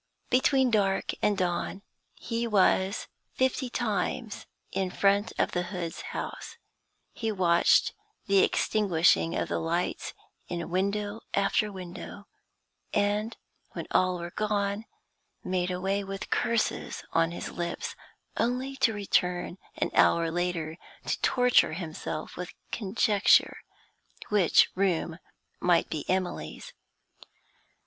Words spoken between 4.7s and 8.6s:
in front of the Hoods' house; he watched the